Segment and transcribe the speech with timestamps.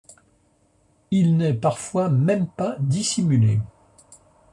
[1.11, 3.59] Il n’est parfois même pas dissimulé.